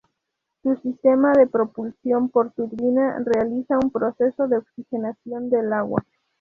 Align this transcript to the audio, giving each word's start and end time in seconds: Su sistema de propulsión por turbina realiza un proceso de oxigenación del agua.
Su 0.63 0.75
sistema 0.77 1.31
de 1.33 1.45
propulsión 1.45 2.29
por 2.29 2.49
turbina 2.53 3.19
realiza 3.23 3.77
un 3.77 3.91
proceso 3.91 4.47
de 4.47 4.57
oxigenación 4.57 5.51
del 5.51 5.71
agua. 5.73 6.03